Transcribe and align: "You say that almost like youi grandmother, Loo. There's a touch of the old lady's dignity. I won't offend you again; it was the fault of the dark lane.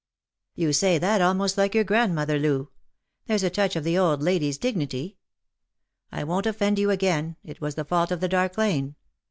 "You 0.55 0.73
say 0.73 0.97
that 0.97 1.21
almost 1.21 1.59
like 1.59 1.73
youi 1.73 1.85
grandmother, 1.85 2.39
Loo. 2.39 2.71
There's 3.27 3.43
a 3.43 3.51
touch 3.51 3.75
of 3.75 3.83
the 3.83 3.99
old 3.99 4.23
lady's 4.23 4.57
dignity. 4.57 5.17
I 6.11 6.23
won't 6.23 6.47
offend 6.47 6.79
you 6.79 6.89
again; 6.89 7.35
it 7.43 7.61
was 7.61 7.75
the 7.75 7.85
fault 7.85 8.09
of 8.09 8.19
the 8.19 8.27
dark 8.27 8.57
lane. 8.57 8.95